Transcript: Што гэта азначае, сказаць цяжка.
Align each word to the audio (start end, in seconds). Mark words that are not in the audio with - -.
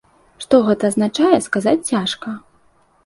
Што 0.45 0.59
гэта 0.67 0.89
азначае, 0.91 1.37
сказаць 1.49 1.87
цяжка. 1.93 2.37